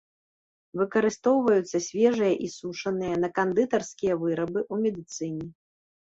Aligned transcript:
Выкарыстоўваюцца 0.79 1.81
свежыя 1.87 2.31
і 2.47 2.49
сушаныя, 2.57 3.15
на 3.25 3.29
кандытарскія 3.41 4.19
вырабы, 4.25 4.59
у 4.73 4.83
медыцыне. 4.89 5.47